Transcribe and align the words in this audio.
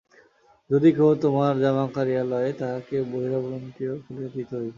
যদি 0.69 0.89
কেহ 0.91 1.09
তোমার 1.21 1.53
জামা 1.59 1.85
কাড়িয়া 1.95 2.23
লয়, 2.23 2.51
তাহাকে 2.53 2.95
বহিরাবরণটিও 3.11 3.93
খুলিয়া 4.03 4.29
দিতে 4.35 4.53
হইবে। 4.55 4.69